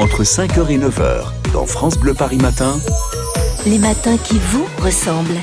entre 0.00 0.22
5h 0.22 0.70
et 0.70 0.78
9h 0.78 1.52
dans 1.52 1.66
France 1.66 1.98
Bleu 1.98 2.14
Paris 2.14 2.38
Matin. 2.38 2.78
Les 3.66 3.78
matins 3.78 4.16
qui 4.16 4.38
vous 4.38 4.66
ressemblent. 4.82 5.36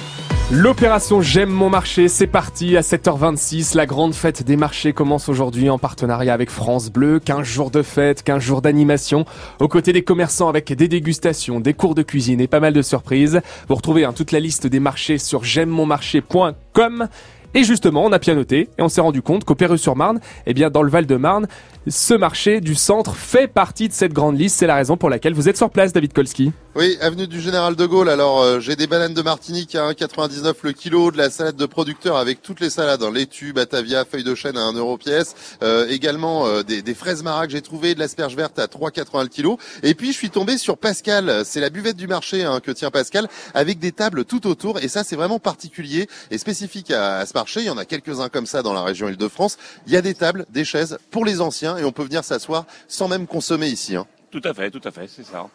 L'opération 0.50 1.22
J'aime 1.22 1.52
mon 1.52 1.70
marché, 1.70 2.08
c'est 2.08 2.26
parti 2.26 2.76
à 2.76 2.82
7h26. 2.82 3.76
La 3.78 3.86
grande 3.86 4.16
fête 4.16 4.42
des 4.42 4.56
marchés 4.56 4.94
commence 4.94 5.30
aujourd'hui 5.30 5.70
en 5.70 5.78
partenariat 5.78 6.34
avec 6.34 6.50
France 6.50 6.90
Bleu. 6.90 7.20
15 7.20 7.44
jours 7.44 7.70
de 7.70 7.84
fête, 7.84 8.24
15 8.24 8.42
jours 8.42 8.62
d'animation. 8.64 9.26
Aux 9.60 9.68
côtés 9.68 9.94
des 9.94 10.02
commerçants 10.02 10.50
avec 10.50 10.74
des 10.74 10.88
dégustations, 10.88 11.60
des 11.60 11.76
cours 11.76 11.94
de 11.94 12.02
cuisine 12.02 12.42
et 12.42 12.48
pas 12.48 12.60
mal 12.60 12.74
de 12.74 12.82
surprises. 12.82 13.42
Vous 13.70 13.76
retrouvez 13.76 14.06
hein, 14.06 14.14
toute 14.14 14.32
la 14.32 14.40
liste 14.40 14.66
des 14.66 14.80
marchés 14.80 15.20
sur 15.20 15.44
j'aime-mon-marché.com. 15.44 17.10
Et 17.54 17.64
justement, 17.64 18.04
on 18.04 18.12
a 18.12 18.20
pianoté 18.20 18.70
et 18.78 18.82
on 18.82 18.90
s'est 18.90 19.02
rendu 19.02 19.22
compte 19.22 19.44
qu'au 19.44 19.56
Perreux-sur-Marne, 19.56 20.20
eh 20.46 20.54
bien, 20.54 20.70
dans 20.70 20.84
le 20.84 20.90
Val-de-Marne, 20.90 21.48
ce 21.88 22.14
marché 22.14 22.60
du 22.60 22.76
centre 22.76 23.16
fait 23.16 23.48
partie 23.48 23.88
de 23.88 23.94
cette 23.94 24.14
grande 24.14 24.38
liste. 24.38 24.58
C'est 24.58 24.68
la 24.68 24.76
raison 24.76 24.98
pour 24.98 25.10
laquelle 25.10 25.34
vous 25.34 25.48
êtes 25.48 25.58
sur 25.58 25.70
place, 25.70 25.94
David 25.94 26.12
Kolski. 26.14 26.52
Oui, 26.76 26.98
avenue 27.02 27.28
du 27.28 27.40
Général 27.40 27.76
de 27.76 27.86
Gaulle. 27.86 28.10
Alors, 28.10 28.42
euh, 28.42 28.60
j'ai 28.60 28.76
des 28.76 28.86
bananes 28.86 29.14
de 29.14 29.22
Martinique 29.22 29.74
à 29.74 29.90
1,99 29.90 30.54
le 30.62 30.74
kilo, 30.74 31.12
de 31.12 31.18
la 31.18 31.30
salade 31.30 31.56
de 31.56 31.66
producteur 31.66 32.18
avec 32.18 32.42
toutes 32.42 32.60
les 32.60 32.70
salades, 32.70 33.02
hein, 33.02 33.12
laitue, 33.12 33.54
batavia, 33.54 34.06
feuilles 34.06 34.26
de 34.26 34.36
chêne 34.36 34.58
à 34.58 34.64
1 34.64 34.74
euro 34.74 34.98
pièce. 34.98 35.34
Euh, 35.64 35.88
également 35.90 36.46
euh, 36.46 36.62
des, 36.62 36.82
des, 36.82 36.94
fraises 36.94 37.24
marac, 37.24 37.50
j'ai 37.50 37.62
trouvé 37.62 37.96
de 37.96 38.00
l'asperge 38.00 38.36
verte 38.36 38.60
à 38.60 38.66
3,80 38.66 39.24
le 39.24 39.28
kilo. 39.30 39.58
Et 39.82 39.96
puis, 39.96 40.12
je 40.12 40.18
suis 40.18 40.30
tombé 40.30 40.58
sur 40.58 40.78
Pascal. 40.78 41.44
C'est 41.46 41.62
la 41.62 41.70
buvette 41.70 41.98
du 41.98 42.08
marché 42.08 42.44
hein, 42.44 42.60
que 42.60 42.72
tient 42.72 42.92
Pascal, 42.92 43.28
avec 43.56 43.80
des 43.80 43.94
tables 43.94 44.26
tout 44.26 44.46
autour. 44.46 44.78
Et 44.80 44.88
ça, 44.88 45.04
c'est 45.04 45.16
vraiment 45.16 45.40
particulier 45.40 46.08
et 46.30 46.38
spécifique 46.38 46.92
à, 46.92 47.20
à 47.20 47.26
ce 47.26 47.34
marché. 47.38 47.62
Il 47.62 47.68
y 47.68 47.70
en 47.70 47.78
a 47.78 47.86
quelques-uns 47.86 48.30
comme 48.30 48.46
ça 48.46 48.64
dans 48.64 48.74
la 48.74 48.82
région 48.82 49.08
Île-de-France. 49.08 49.58
Il 49.86 49.94
y 49.94 49.98
a 49.98 50.02
des 50.02 50.16
tables, 50.16 50.46
des 50.50 50.66
chaises 50.66 50.98
pour 51.12 51.24
les 51.24 51.40
anciens 51.40 51.78
et 51.78 51.84
on 51.84 51.92
peut 51.92 52.04
venir 52.04 52.24
s'asseoir 52.24 52.66
sans 52.88 53.08
même 53.08 53.28
consommer 53.28 53.68
ici. 53.68 53.96
Hein. 53.96 54.08
Tout 54.32 54.42
à 54.44 54.54
fait, 54.54 54.72
tout 54.72 54.82
à 54.84 54.92
fait, 54.92 55.08
c'est 55.08 55.26
ça 55.26 55.48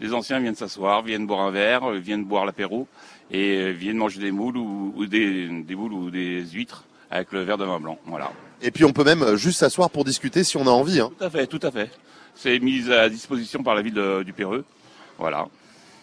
les 0.00 0.12
anciens 0.12 0.40
viennent 0.40 0.54
s'asseoir, 0.54 1.02
viennent 1.02 1.26
boire 1.26 1.40
un 1.40 1.50
verre, 1.50 1.90
euh, 1.90 1.98
viennent 1.98 2.24
boire 2.24 2.44
l'apéro 2.44 2.86
et 3.30 3.56
euh, 3.56 3.70
viennent 3.70 3.96
manger 3.96 4.20
des 4.20 4.30
moules 4.30 4.56
ou, 4.56 5.06
des, 5.06 5.48
moules 5.48 5.92
ou 5.92 6.10
des 6.10 6.44
huîtres 6.52 6.84
avec 7.10 7.32
le 7.32 7.42
verre 7.42 7.58
de 7.58 7.64
vin 7.64 7.80
blanc. 7.80 7.98
Voilà. 8.06 8.32
Et 8.62 8.70
puis 8.70 8.84
on 8.84 8.92
peut 8.92 9.04
même 9.04 9.22
euh, 9.22 9.36
juste 9.36 9.60
s'asseoir 9.60 9.90
pour 9.90 10.04
discuter 10.04 10.44
si 10.44 10.56
on 10.56 10.66
a 10.66 10.70
envie. 10.70 11.00
Hein. 11.00 11.10
Tout 11.18 11.24
à 11.24 11.30
fait, 11.30 11.46
tout 11.46 11.60
à 11.62 11.70
fait. 11.70 11.90
C'est 12.34 12.58
mis 12.58 12.90
à 12.92 13.08
disposition 13.08 13.62
par 13.62 13.74
la 13.74 13.82
ville 13.82 13.98
du 14.24 14.34
Péreux. 14.34 14.64
Voilà. 15.18 15.48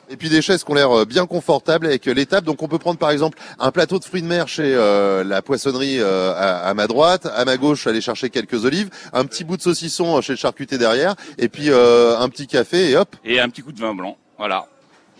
Et 0.09 0.17
puis 0.17 0.29
des 0.29 0.41
chaises 0.41 0.63
qui 0.63 0.71
ont 0.71 0.75
l'air 0.75 0.91
euh, 0.91 1.05
bien 1.05 1.25
confortables 1.25 1.85
avec 1.85 2.07
euh, 2.07 2.25
tables. 2.25 2.45
Donc 2.45 2.61
on 2.61 2.67
peut 2.67 2.77
prendre 2.77 2.99
par 2.99 3.11
exemple 3.11 3.37
un 3.59 3.71
plateau 3.71 3.99
de 3.99 4.03
fruits 4.03 4.21
de 4.21 4.27
mer 4.27 4.47
chez 4.47 4.63
euh, 4.75 5.23
la 5.23 5.41
poissonnerie 5.41 5.99
à, 6.01 6.73
ma 6.73 6.87
droite, 6.87 7.25
à 7.25 7.45
ma 7.45 7.57
gauche 7.57 7.87
aller 7.87 8.01
chercher 8.01 8.29
quelques 8.29 8.65
olives, 8.65 8.89
un 9.13 9.25
petit 9.25 9.43
bout 9.43 9.57
de 9.57 9.61
saucisson 9.61 10.19
chez 10.21 10.33
le 10.33 10.37
charcutier 10.37 10.77
derrière, 10.77 11.15
et 11.37 11.49
puis 11.49 11.69
un 11.69 12.29
petit 12.29 12.47
café 12.47 12.91
et 12.91 12.97
hop. 12.97 13.15
Et 13.23 13.39
un 13.39 13.49
petit 13.49 13.61
coup 13.61 13.71
de 13.71 13.79
vin 13.79 13.93
blanc. 13.93 14.17
Voilà. 14.37 14.67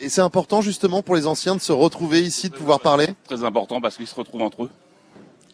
Et 0.02 0.10
c'est 0.10 0.22
important 0.22 0.62
justement 0.62 1.02
pour 1.02 1.16
les 1.16 1.28
anciens 1.28 1.56
de 1.56 1.62
se 1.62 1.72
retrouver 1.72 2.22
ici, 2.22 2.50
de 2.50 2.56
pouvoir 2.56 2.80
parler? 2.80 3.08
Très 3.26 3.44
important 3.44 3.80
parce 3.80 3.96
qu'ils 3.96 4.08
se 4.08 4.16
retrouvent 4.16 4.42
entre 4.42 4.64
eux. 4.64 4.70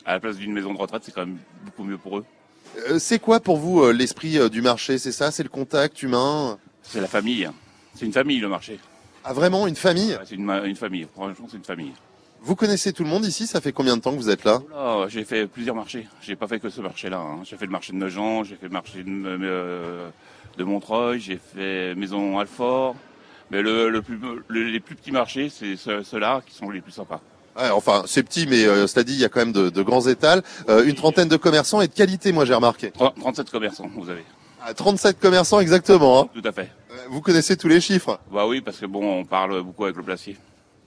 À 0.06 0.14
la 0.14 0.20
place 0.20 0.38
d'une 0.38 0.54
maison 0.54 0.74
de 0.74 0.80
retraite, 0.80 1.04
c'est 1.06 1.14
quand 1.14 1.26
même 1.26 1.38
beaucoup 1.66 1.84
mieux 1.84 1.98
pour 1.98 2.18
eux. 2.18 2.26
c'est 3.00 3.20
quoi 3.20 3.40
pour 3.40 3.58
vous 3.58 3.92
l'esprit 3.92 4.50
du 4.50 4.62
marché? 4.62 4.98
C'est 4.98 5.12
ça? 5.12 5.32
C'est 5.32 5.44
le 5.44 5.50
contact 5.50 6.02
humain? 6.02 6.58
C'est 6.84 7.02
la 7.02 7.08
famille. 7.08 7.50
C'est 7.96 8.06
une 8.06 8.14
famille 8.14 8.40
le 8.40 8.48
marché. 8.48 8.80
Ah 9.24 9.34
vraiment 9.34 9.68
une 9.68 9.76
famille 9.76 10.18
C'est 10.26 10.36
une, 10.36 10.76
famille, 10.76 11.08
franchement 11.14 11.48
c'est 11.50 11.58
une 11.58 11.64
famille. 11.64 11.92
Vous 12.42 12.56
connaissez 12.56 12.94
tout 12.94 13.04
le 13.04 13.10
monde 13.10 13.26
ici 13.26 13.48
Ça 13.48 13.60
fait 13.60 13.74
combien 13.74 13.98
de 13.98 14.02
temps 14.02 14.12
que 14.12 14.18
vous 14.18 14.30
êtes 14.30 14.46
là? 14.46 14.62
J'ai 15.10 15.26
fait 15.26 15.46
plusieurs 15.48 15.76
marchés. 15.76 16.08
J'ai 16.22 16.36
pas 16.36 16.48
fait 16.48 16.60
que 16.60 16.70
ce 16.70 16.82
marché-là. 16.82 17.20
Hein. 17.20 17.40
J'ai 17.44 17.58
fait 17.58 17.66
le 17.66 17.72
marché 17.72 17.92
de 17.94 17.98
Nogent, 17.98 18.44
j'ai 18.46 18.56
fait 18.56 18.68
le 18.68 18.74
marché 18.74 19.04
de, 19.04 19.10
euh, 19.26 20.10
de 20.58 20.64
Montreuil, 20.64 21.20
j'ai 21.20 21.38
fait 21.38 21.96
Maison 21.96 22.40
Alfort. 22.40 22.96
Mais 23.52 23.62
le, 23.62 23.90
le 23.90 24.02
plus, 24.02 24.20
les 24.50 24.80
plus 24.80 24.96
petits 24.96 25.12
marchés, 25.12 25.50
c'est 25.50 25.76
ceux-là 25.76 26.42
qui 26.46 26.54
sont 26.56 26.70
les 26.70 26.82
plus 26.82 26.92
sympas. 26.92 27.20
Ouais, 27.60 27.70
enfin, 27.72 28.04
c'est 28.06 28.24
petit, 28.24 28.46
mais 28.48 28.64
euh, 28.66 28.88
c'est-à-dire 28.88 29.16
il 29.16 29.22
y 29.22 29.26
a 29.26 29.30
quand 29.30 29.40
même 29.40 29.52
de, 29.52 29.70
de 29.70 29.82
grands 29.82 30.08
étals, 30.08 30.44
euh, 30.70 30.86
une 30.86 30.96
trentaine 30.96 31.28
de 31.28 31.36
commerçants 31.36 31.82
et 31.82 31.88
de 31.88 31.94
qualité, 31.94 32.32
moi 32.32 32.46
j'ai 32.46 32.54
remarqué. 32.54 32.92
37 32.92 33.50
commerçants, 33.50 33.90
vous 33.96 34.10
avez. 34.10 34.24
37 34.76 35.16
ah, 35.18 35.22
commerçants 35.22 35.60
exactement. 35.60 36.22
Hein. 36.22 36.30
Tout 36.34 36.48
à 36.48 36.52
fait. 36.52 36.70
Vous 37.10 37.22
connaissez 37.22 37.58
tous 37.58 37.68
les 37.68 37.82
chiffres 37.82 38.20
Bah 38.32 38.46
oui, 38.48 38.62
parce 38.62 38.78
que 38.78 38.86
bon, 38.86 39.20
on 39.20 39.26
parle 39.26 39.64
beaucoup 39.64 39.86
avec 39.86 39.96
le 39.96 40.04
placier. 40.04 40.38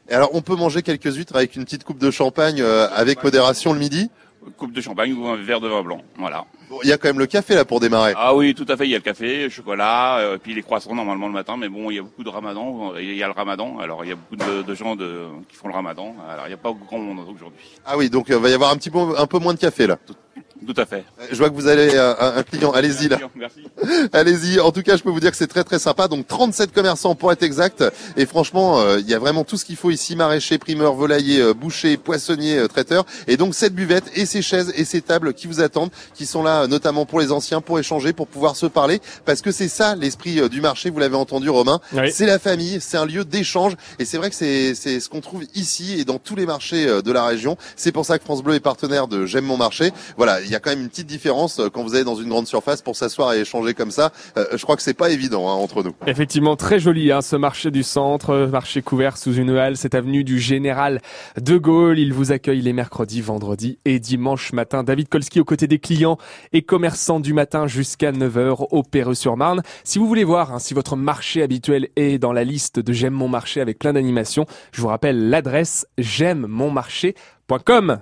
Et 0.08 0.14
alors, 0.14 0.30
on 0.34 0.40
peut 0.40 0.54
manger 0.54 0.82
quelques 0.82 1.16
huîtres 1.16 1.34
avec 1.34 1.56
une 1.56 1.64
petite 1.64 1.82
coupe 1.82 1.98
de 1.98 2.10
champagne 2.10 2.60
euh, 2.60 2.88
avec 2.94 3.24
modération 3.24 3.72
le 3.72 3.80
midi? 3.80 4.08
Coupe 4.56 4.72
de 4.72 4.80
champagne 4.80 5.12
ou 5.14 5.26
un 5.26 5.36
verre 5.36 5.60
de 5.60 5.68
vin 5.68 5.82
blanc, 5.82 6.02
voilà. 6.18 6.44
Bon, 6.68 6.78
il 6.82 6.88
y 6.88 6.92
a 6.92 6.98
quand 6.98 7.08
même 7.08 7.18
le 7.18 7.26
café 7.26 7.54
là 7.54 7.64
pour 7.64 7.78
démarrer. 7.78 8.12
Ah 8.16 8.34
oui, 8.34 8.54
tout 8.54 8.66
à 8.68 8.76
fait. 8.76 8.86
Il 8.86 8.90
y 8.90 8.94
a 8.94 8.98
le 8.98 9.02
café, 9.02 9.44
le 9.44 9.48
chocolat, 9.50 10.18
euh, 10.18 10.38
puis 10.38 10.52
les 10.54 10.62
croissants 10.62 10.94
normalement 10.94 11.28
le 11.28 11.32
matin. 11.32 11.56
Mais 11.56 11.68
bon, 11.68 11.90
il 11.90 11.96
y 11.96 11.98
a 11.98 12.02
beaucoup 12.02 12.24
de 12.24 12.28
Ramadan. 12.28 12.94
Il 12.98 13.14
y 13.14 13.22
a 13.22 13.26
le 13.26 13.32
Ramadan. 13.32 13.78
Alors 13.78 14.04
il 14.04 14.08
y 14.08 14.12
a 14.12 14.16
beaucoup 14.16 14.36
de, 14.36 14.74
gens 14.74 14.96
de, 14.96 15.26
qui 15.48 15.54
font 15.54 15.68
le 15.68 15.74
Ramadan. 15.74 16.16
Alors 16.28 16.46
il 16.46 16.48
n'y 16.48 16.54
a 16.54 16.58
pas 16.58 16.72
grand 16.72 16.98
monde 16.98 17.20
aujourd'hui. 17.20 17.78
Ah 17.84 17.96
oui, 17.96 18.10
donc 18.10 18.26
il 18.30 18.34
va 18.34 18.48
y 18.48 18.54
avoir 18.54 18.72
un 18.72 18.76
petit 18.76 18.90
peu, 18.90 18.98
un 19.16 19.26
peu 19.26 19.38
moins 19.38 19.54
de 19.54 19.60
café 19.60 19.86
là. 19.86 19.96
Tout 20.04 20.14
à 20.76 20.86
fait. 20.86 21.04
Je 21.30 21.36
vois 21.36 21.50
que 21.50 21.54
vous 21.54 21.68
allez 21.68 21.96
un, 21.96 22.16
un 22.36 22.42
client. 22.42 22.70
Allez-y 22.72 23.08
là. 23.08 23.18
Merci. 23.34 23.60
Allez-y. 24.12 24.60
En 24.60 24.72
tout 24.72 24.82
cas, 24.82 24.96
je 24.96 25.02
peux 25.02 25.10
vous 25.10 25.20
dire 25.20 25.30
que 25.30 25.36
c'est 25.36 25.46
très 25.46 25.64
très 25.64 25.78
sympa. 25.78 26.08
Donc 26.08 26.26
37 26.26 26.72
commerçants 26.72 27.14
pour 27.14 27.32
être 27.32 27.42
exact. 27.42 27.84
Et 28.16 28.26
franchement, 28.26 28.80
euh, 28.80 29.00
il 29.00 29.08
y 29.08 29.14
a 29.14 29.18
vraiment 29.18 29.44
tout 29.44 29.56
ce 29.56 29.64
qu'il 29.64 29.76
faut 29.76 29.90
ici 29.90 30.16
maraîcher, 30.16 30.58
primeur, 30.58 30.94
volailler, 30.94 31.40
euh, 31.40 31.54
boucher, 31.54 31.96
poissonnier, 31.96 32.58
euh, 32.58 32.68
traiteur. 32.68 33.04
Et 33.26 33.36
donc 33.36 33.54
cette 33.54 33.74
buvette 33.74 34.04
et 34.14 34.26
ces 34.26 34.42
chaises 34.42 34.72
et 34.76 34.84
ces 34.84 35.02
tables 35.02 35.34
qui 35.34 35.46
vous 35.46 35.60
attendent, 35.60 35.90
qui 36.14 36.26
sont 36.26 36.42
là 36.42 36.66
notamment 36.66 37.06
pour 37.06 37.20
les 37.20 37.32
anciens, 37.32 37.60
pour 37.60 37.78
échanger, 37.78 38.12
pour 38.12 38.28
pouvoir 38.28 38.56
se 38.56 38.66
parler, 38.66 39.00
parce 39.24 39.42
que 39.42 39.50
c'est 39.50 39.68
ça 39.68 39.96
l'esprit 39.96 40.48
du 40.48 40.60
marché. 40.60 40.90
Vous 40.90 40.98
l'avez 40.98 41.16
entendu, 41.16 41.50
Romain. 41.50 41.80
C'est 42.10 42.26
la 42.26 42.38
famille. 42.38 42.80
C'est 42.80 42.96
un 42.96 43.06
lieu 43.06 43.24
d'échange. 43.24 43.74
Et 43.98 44.04
c'est 44.04 44.18
vrai 44.18 44.30
que 44.30 44.36
c'est 44.36 44.74
c'est 44.74 45.00
ce 45.00 45.08
qu'on 45.08 45.20
trouve 45.20 45.44
ici 45.54 45.98
et 45.98 46.04
dans 46.04 46.18
tous 46.18 46.36
les 46.36 46.46
marchés 46.46 46.86
de 47.02 47.12
la 47.12 47.24
région. 47.24 47.56
C'est 47.76 47.92
pour 47.92 48.06
ça 48.06 48.18
que 48.18 48.24
France 48.24 48.42
Bleu 48.42 48.54
est 48.54 48.60
partenaire 48.60 49.08
de 49.08 49.26
J'aime 49.26 49.44
mon 49.44 49.56
marché. 49.56 49.92
Voilà 50.16 50.40
il 50.40 50.50
y 50.52 50.56
a 50.56 50.60
quand 50.60 50.70
même 50.70 50.80
une 50.80 50.88
petite 50.88 51.06
différence 51.06 51.58
euh, 51.58 51.68
quand 51.68 51.82
vous 51.82 51.94
allez 51.94 52.04
dans 52.04 52.14
une 52.14 52.28
grande 52.28 52.46
surface 52.46 52.82
pour 52.82 52.96
s'asseoir 52.96 53.32
et 53.34 53.40
échanger 53.40 53.74
comme 53.74 53.90
ça. 53.90 54.12
Euh, 54.36 54.46
je 54.52 54.62
crois 54.62 54.76
que 54.76 54.82
c'est 54.82 54.94
pas 54.94 55.10
évident 55.10 55.48
hein, 55.48 55.54
entre 55.54 55.82
nous. 55.82 55.92
Effectivement, 56.06 56.56
très 56.56 56.78
joli 56.78 57.12
hein, 57.12 57.22
ce 57.22 57.36
marché 57.36 57.70
du 57.70 57.82
centre, 57.82 58.48
marché 58.50 58.82
couvert 58.82 59.16
sous 59.16 59.34
une 59.34 59.50
halle, 59.50 59.76
cette 59.76 59.94
avenue 59.94 60.24
du 60.24 60.38
Général 60.38 61.00
de 61.40 61.56
Gaulle. 61.58 61.98
Il 61.98 62.12
vous 62.12 62.32
accueille 62.32 62.60
les 62.60 62.72
mercredis, 62.72 63.20
vendredis 63.20 63.78
et 63.84 63.98
dimanche 63.98 64.52
matin. 64.52 64.82
David 64.82 65.08
Kolski 65.08 65.40
aux 65.40 65.44
côtés 65.44 65.66
des 65.66 65.78
clients 65.78 66.18
et 66.52 66.62
commerçants 66.62 67.20
du 67.20 67.32
matin 67.32 67.66
jusqu'à 67.66 68.12
9h 68.12 68.66
au 68.70 68.82
Perreux-sur-Marne. 68.82 69.62
Si 69.84 69.98
vous 69.98 70.06
voulez 70.06 70.24
voir 70.24 70.52
hein, 70.52 70.58
si 70.58 70.74
votre 70.74 70.96
marché 70.96 71.42
habituel 71.42 71.88
est 71.96 72.18
dans 72.18 72.32
la 72.32 72.44
liste 72.44 72.78
de 72.78 72.92
J'aime 72.92 73.14
mon 73.14 73.28
marché 73.28 73.60
avec 73.60 73.78
plein 73.78 73.92
d'animations, 73.92 74.46
je 74.70 74.80
vous 74.80 74.88
rappelle 74.88 75.30
l'adresse 75.30 75.86
j'aime 75.98 76.46
mon 76.46 76.70
marché.com. 76.70 77.98